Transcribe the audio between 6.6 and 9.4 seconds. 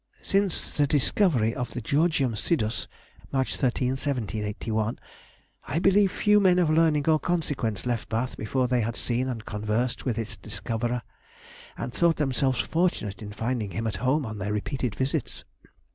learning or consequence left Bath before they had seen